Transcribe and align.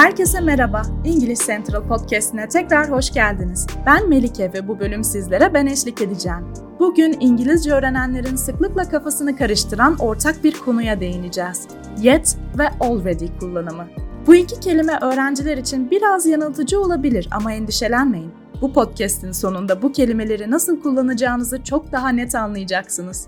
Herkese 0.00 0.40
merhaba. 0.40 0.82
İngiliz 1.04 1.38
Central 1.46 1.88
Podcast'ine 1.88 2.48
tekrar 2.48 2.90
hoş 2.90 3.12
geldiniz. 3.12 3.66
Ben 3.86 4.08
Melike 4.08 4.52
ve 4.52 4.68
bu 4.68 4.80
bölüm 4.80 5.04
sizlere 5.04 5.54
ben 5.54 5.66
eşlik 5.66 6.02
edeceğim. 6.02 6.46
Bugün 6.78 7.16
İngilizce 7.20 7.72
öğrenenlerin 7.72 8.36
sıklıkla 8.36 8.88
kafasını 8.88 9.36
karıştıran 9.36 9.96
ortak 9.98 10.44
bir 10.44 10.58
konuya 10.58 11.00
değineceğiz. 11.00 11.68
Yet 12.02 12.38
ve 12.58 12.68
already 12.80 13.26
kullanımı. 13.40 13.86
Bu 14.26 14.34
iki 14.34 14.60
kelime 14.60 14.98
öğrenciler 15.02 15.58
için 15.58 15.90
biraz 15.90 16.26
yanıltıcı 16.26 16.80
olabilir 16.80 17.28
ama 17.30 17.52
endişelenmeyin. 17.52 18.32
Bu 18.60 18.72
podcast'in 18.72 19.32
sonunda 19.32 19.82
bu 19.82 19.92
kelimeleri 19.92 20.50
nasıl 20.50 20.80
kullanacağınızı 20.80 21.64
çok 21.64 21.92
daha 21.92 22.08
net 22.08 22.34
anlayacaksınız. 22.34 23.26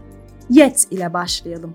Yet 0.51 0.87
ile 0.91 1.13
başlayalım. 1.13 1.75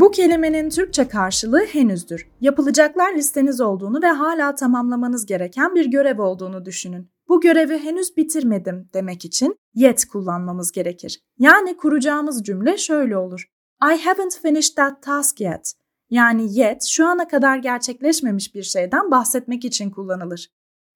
Bu 0.00 0.10
kelimenin 0.10 0.70
Türkçe 0.70 1.08
karşılığı 1.08 1.64
henüzdür. 1.64 2.28
Yapılacaklar 2.40 3.14
listeniz 3.14 3.60
olduğunu 3.60 4.02
ve 4.02 4.06
hala 4.06 4.54
tamamlamanız 4.54 5.26
gereken 5.26 5.74
bir 5.74 5.86
görev 5.86 6.22
olduğunu 6.22 6.64
düşünün. 6.64 7.10
Bu 7.28 7.40
görevi 7.40 7.78
henüz 7.78 8.16
bitirmedim 8.16 8.90
demek 8.94 9.24
için 9.24 9.56
yet 9.74 10.04
kullanmamız 10.04 10.72
gerekir. 10.72 11.20
Yani 11.38 11.76
kuracağımız 11.76 12.42
cümle 12.42 12.76
şöyle 12.76 13.16
olur. 13.16 13.44
I 13.82 13.96
haven't 14.04 14.38
finished 14.42 14.76
that 14.76 15.02
task 15.02 15.40
yet. 15.40 15.72
Yani 16.10 16.58
yet 16.58 16.84
şu 16.84 17.06
ana 17.06 17.28
kadar 17.28 17.56
gerçekleşmemiş 17.56 18.54
bir 18.54 18.62
şeyden 18.62 19.10
bahsetmek 19.10 19.64
için 19.64 19.90
kullanılır. 19.90 20.48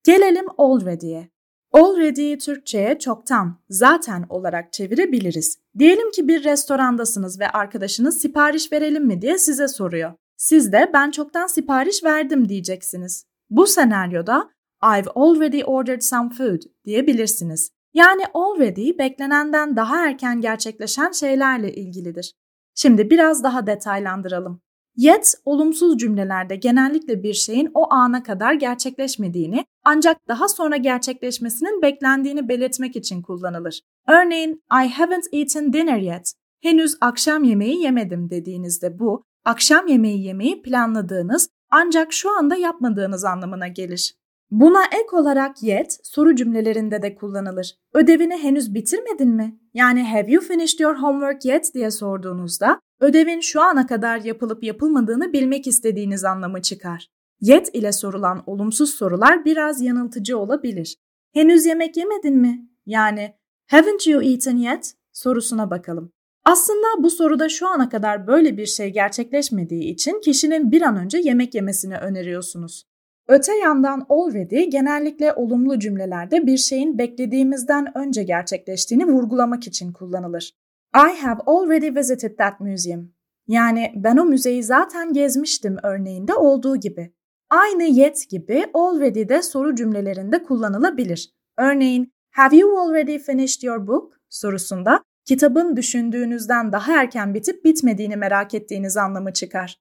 Gelelim 0.05 0.47
already'ye. 0.59 1.28
Already'yi 1.73 2.39
Türkçe'ye 2.39 2.99
çoktan, 2.99 3.59
zaten 3.69 4.27
olarak 4.29 4.73
çevirebiliriz. 4.73 5.59
Diyelim 5.79 6.11
ki 6.11 6.29
bir 6.29 6.45
restorandasınız 6.45 7.41
ve 7.41 7.48
arkadaşınız 7.48 8.21
sipariş 8.21 8.73
verelim 8.73 9.06
mi 9.06 9.23
diye 9.23 9.39
size 9.39 9.69
soruyor. 9.69 10.12
Siz 10.37 10.73
de 10.73 10.91
ben 10.95 11.11
çoktan 11.11 11.47
sipariş 11.47 12.05
verdim 12.05 12.48
diyeceksiniz. 12.48 13.27
Bu 13.51 13.67
senaryoda 13.67 14.51
I've 14.83 15.11
already 15.14 15.62
ordered 15.67 16.01
some 16.01 16.31
food 16.31 16.62
diyebilirsiniz. 16.84 17.70
Yani 17.95 18.23
already 18.34 18.98
beklenenden 18.98 19.77
daha 19.77 20.07
erken 20.07 20.41
gerçekleşen 20.41 21.12
şeylerle 21.12 21.75
ilgilidir. 21.75 22.33
Şimdi 22.75 23.11
biraz 23.11 23.42
daha 23.42 23.67
detaylandıralım. 23.67 24.61
Yet, 24.97 25.35
olumsuz 25.45 25.98
cümlelerde 25.98 26.57
genellikle 26.57 27.23
bir 27.23 27.35
şeyin 27.35 27.71
o 27.75 27.93
ana 27.93 28.23
kadar 28.23 28.53
gerçekleşmediğini 28.53 29.65
ancak 29.85 30.29
daha 30.29 30.48
sonra 30.48 30.77
gerçekleşmesinin 30.77 31.83
beklendiğini 31.83 32.48
belirtmek 32.48 32.97
için 32.97 33.23
kullanılır. 33.23 33.81
Örneğin, 34.09 34.63
I 34.85 34.89
haven't 34.89 35.25
eaten 35.33 35.73
dinner 35.73 35.98
yet. 35.98 36.33
Henüz 36.63 36.97
akşam 37.01 37.45
yemeği 37.45 37.83
yemedim 37.83 38.31
dediğinizde 38.31 38.98
bu, 38.98 39.25
akşam 39.45 39.87
yemeği 39.87 40.25
yemeyi 40.25 40.63
planladığınız 40.63 41.48
ancak 41.70 42.13
şu 42.13 42.39
anda 42.39 42.57
yapmadığınız 42.57 43.25
anlamına 43.25 43.69
gelir. 43.69 44.15
Buna 44.53 44.84
ek 44.84 45.06
olarak 45.12 45.62
yet 45.62 45.98
soru 46.03 46.36
cümlelerinde 46.36 47.03
de 47.03 47.14
kullanılır. 47.14 47.77
Ödevini 47.95 48.36
henüz 48.36 48.75
bitirmedin 48.75 49.28
mi? 49.28 49.61
Yani 49.75 50.03
have 50.05 50.33
you 50.33 50.42
finished 50.45 50.81
your 50.81 50.97
homework 50.97 51.45
yet 51.45 51.75
diye 51.75 51.91
sorduğunuzda 51.91 52.80
ödevin 53.00 53.41
şu 53.41 53.62
ana 53.62 53.86
kadar 53.86 54.20
yapılıp 54.20 54.64
yapılmadığını 54.64 55.33
bilmek 55.33 55.67
istediğiniz 55.67 56.25
anlamı 56.25 56.62
çıkar. 56.62 57.08
Yet 57.41 57.75
ile 57.75 57.92
sorulan 57.92 58.42
olumsuz 58.47 58.91
sorular 58.91 59.45
biraz 59.45 59.80
yanıltıcı 59.80 60.39
olabilir. 60.39 60.97
Henüz 61.34 61.67
yemek 61.67 61.97
yemedin 61.97 62.36
mi? 62.36 62.69
Yani 62.86 63.34
haven't 63.70 64.06
you 64.06 64.23
eaten 64.23 64.56
yet 64.56 64.95
sorusuna 65.12 65.70
bakalım. 65.70 66.12
Aslında 66.45 66.86
bu 67.03 67.11
soruda 67.11 67.48
şu 67.48 67.69
ana 67.69 67.89
kadar 67.89 68.27
böyle 68.27 68.56
bir 68.56 68.67
şey 68.67 68.91
gerçekleşmediği 68.91 69.84
için 69.84 70.20
kişinin 70.20 70.73
bir 70.73 70.83
an 70.83 70.97
önce 70.97 71.19
yemek 71.19 71.55
yemesini 71.55 71.97
öneriyorsunuz. 71.97 72.92
Öte 73.28 73.56
yandan 73.56 74.06
already 74.08 74.64
genellikle 74.64 75.33
olumlu 75.33 75.78
cümlelerde 75.78 76.46
bir 76.46 76.56
şeyin 76.56 76.98
beklediğimizden 76.98 77.98
önce 77.98 78.22
gerçekleştiğini 78.22 79.06
vurgulamak 79.06 79.66
için 79.66 79.92
kullanılır. 79.92 80.52
I 80.96 81.20
have 81.20 81.40
already 81.46 81.94
visited 81.94 82.36
that 82.38 82.60
museum. 82.60 83.12
Yani 83.48 83.92
ben 83.96 84.16
o 84.16 84.24
müzeyi 84.24 84.62
zaten 84.62 85.12
gezmiştim 85.12 85.77
örneğinde 85.83 86.34
olduğu 86.34 86.77
gibi. 86.77 87.14
Aynı 87.50 87.83
yet 87.83 88.30
gibi 88.30 88.64
already 88.74 89.28
de 89.28 89.42
soru 89.42 89.74
cümlelerinde 89.74 90.42
kullanılabilir. 90.42 91.30
Örneğin 91.58 92.12
have 92.30 92.56
you 92.56 92.78
already 92.78 93.18
finished 93.18 93.62
your 93.62 93.86
book 93.86 94.12
sorusunda 94.28 95.02
kitabın 95.24 95.77
düşündüğünüzden 95.77 96.72
daha 96.72 97.00
erken 97.00 97.34
bitip 97.34 97.64
bitmediğini 97.64 98.16
merak 98.16 98.54
ettiğiniz 98.54 98.96
anlamı 98.96 99.33
çıkar. 99.33 99.78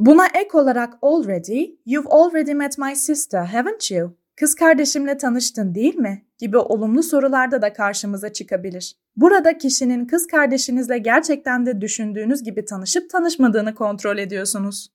Buna 0.00 0.26
ek 0.26 0.58
olarak 0.58 0.94
already, 1.02 1.76
you've 1.86 2.08
already 2.08 2.54
met 2.54 2.78
my 2.78 2.96
sister, 2.96 3.44
haven't 3.44 3.90
you? 3.90 4.16
Kız 4.36 4.54
kardeşimle 4.54 5.16
tanıştın 5.16 5.74
değil 5.74 5.94
mi? 5.94 6.26
gibi 6.38 6.56
olumlu 6.56 7.02
sorularda 7.02 7.62
da 7.62 7.72
karşımıza 7.72 8.32
çıkabilir. 8.32 8.96
Burada 9.16 9.58
kişinin 9.58 10.06
kız 10.06 10.26
kardeşinizle 10.26 10.98
gerçekten 10.98 11.66
de 11.66 11.80
düşündüğünüz 11.80 12.42
gibi 12.42 12.64
tanışıp 12.64 13.10
tanışmadığını 13.10 13.74
kontrol 13.74 14.18
ediyorsunuz. 14.18 14.88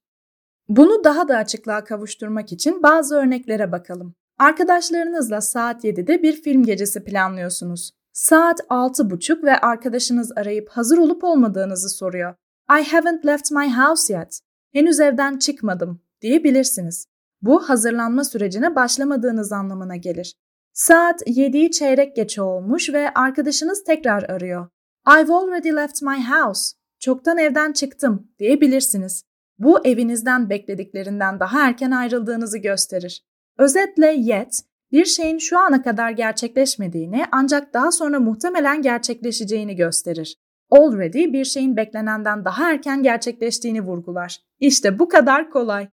Bunu 0.70 1.04
daha 1.04 1.28
da 1.28 1.38
açıklığa 1.38 1.84
kavuşturmak 1.84 2.52
için 2.52 2.84
bazı 2.84 3.16
örneklere 3.16 3.72
bakalım. 3.72 4.16
Arkadaşlarınızla 4.40 5.42
saat 5.42 5.84
7'de 5.84 6.24
bir 6.24 6.42
film 6.42 6.64
gecesi 6.64 7.04
planlıyorsunuz. 7.04 7.92
Saat 8.14 8.60
6.30 8.60 9.44
ve 9.44 9.58
arkadaşınız 9.58 10.32
arayıp 10.36 10.70
hazır 10.70 10.98
olup 10.98 11.24
olmadığınızı 11.24 11.90
soruyor. 11.90 12.36
I 12.80 12.84
haven't 12.92 13.26
left 13.26 13.52
my 13.52 13.70
house 13.70 14.14
yet 14.14 14.45
henüz 14.76 15.00
evden 15.00 15.38
çıkmadım 15.38 16.02
diyebilirsiniz. 16.22 17.08
Bu 17.42 17.70
hazırlanma 17.70 18.24
sürecine 18.24 18.76
başlamadığınız 18.76 19.52
anlamına 19.52 19.96
gelir. 19.96 20.36
Saat 20.74 21.22
7'yi 21.22 21.72
çeyrek 21.72 22.16
geç 22.16 22.40
olmuş 22.40 22.90
ve 22.94 23.14
arkadaşınız 23.14 23.84
tekrar 23.84 24.24
arıyor. 24.24 24.70
I've 25.08 25.34
already 25.34 25.70
left 25.76 26.02
my 26.02 26.24
house. 26.24 26.76
Çoktan 27.00 27.38
evden 27.38 27.74
çıktım 27.74 28.28
diyebilirsiniz. 28.40 29.24
Bu 29.60 29.86
evinizden 29.86 30.50
beklediklerinden 30.50 31.40
daha 31.40 31.68
erken 31.68 31.92
ayrıldığınızı 31.92 32.58
gösterir. 32.58 33.26
Özetle 33.58 34.14
yet, 34.18 34.62
bir 34.92 35.06
şeyin 35.06 35.38
şu 35.38 35.60
ana 35.60 35.82
kadar 35.82 36.12
gerçekleşmediğini 36.12 37.26
ancak 37.32 37.74
daha 37.74 37.92
sonra 37.92 38.20
muhtemelen 38.20 38.82
gerçekleşeceğini 38.82 39.76
gösterir 39.76 40.38
already 40.72 41.34
bir 41.34 41.46
şeyin 41.46 41.78
beklenenden 41.78 42.46
daha 42.46 42.72
erken 42.72 43.04
gerçekleştiğini 43.04 43.82
vurgular. 43.82 44.38
İşte 44.60 45.00
bu 45.00 45.10
kadar 45.10 45.50
kolay. 45.50 45.88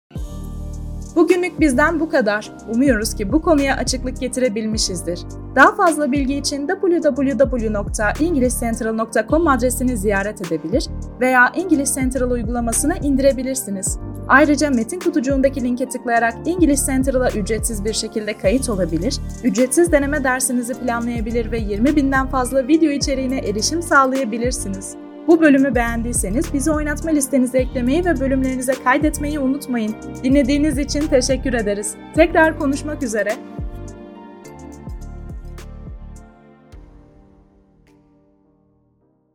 Bugünlük 1.16 1.60
bizden 1.60 2.00
bu 2.00 2.08
kadar. 2.08 2.52
Umuyoruz 2.74 3.14
ki 3.14 3.32
bu 3.32 3.42
konuya 3.42 3.76
açıklık 3.76 4.20
getirebilmişizdir. 4.20 5.20
Daha 5.56 5.74
fazla 5.74 6.12
bilgi 6.12 6.34
için 6.34 6.66
www.englishcentral.com 6.66 9.48
adresini 9.48 9.96
ziyaret 9.96 10.46
edebilir 10.46 10.88
veya 11.20 11.52
English 11.54 11.94
Central 11.94 12.30
uygulamasını 12.30 12.94
indirebilirsiniz. 13.02 13.98
Ayrıca 14.28 14.70
metin 14.70 15.00
kutucuğundaki 15.00 15.64
linke 15.64 15.88
tıklayarak 15.88 16.34
English 16.46 16.86
Central'a 16.86 17.30
ücretsiz 17.30 17.84
bir 17.84 17.92
şekilde 17.92 18.38
kayıt 18.38 18.68
olabilir, 18.68 19.18
ücretsiz 19.44 19.92
deneme 19.92 20.24
dersinizi 20.24 20.74
planlayabilir 20.74 21.52
ve 21.52 21.58
20 21.58 21.96
binden 21.96 22.26
fazla 22.26 22.68
video 22.68 22.90
içeriğine 22.90 23.38
erişim 23.38 23.82
sağlayabilirsiniz. 23.82 24.96
Bu 25.28 25.40
bölümü 25.40 25.74
beğendiyseniz 25.74 26.54
bizi 26.54 26.70
oynatma 26.70 27.10
listenize 27.10 27.58
eklemeyi 27.58 28.04
ve 28.04 28.20
bölümlerinize 28.20 28.72
kaydetmeyi 28.84 29.38
unutmayın. 29.38 29.94
Dinlediğiniz 30.24 30.78
için 30.78 31.00
teşekkür 31.00 31.54
ederiz. 31.54 31.94
Tekrar 32.14 32.58
konuşmak 32.58 33.02
üzere. 33.02 33.30